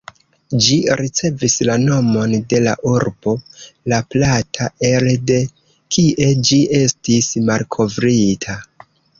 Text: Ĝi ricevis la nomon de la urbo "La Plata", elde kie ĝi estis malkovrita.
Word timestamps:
Ĝi 0.67 0.75
ricevis 1.01 1.57
la 1.69 1.75
nomon 1.81 2.33
de 2.53 2.61
la 2.69 2.73
urbo 2.93 3.35
"La 3.93 4.01
Plata", 4.15 4.71
elde 4.89 5.39
kie 5.97 6.31
ĝi 6.49 6.61
estis 6.83 7.33
malkovrita. 7.53 8.61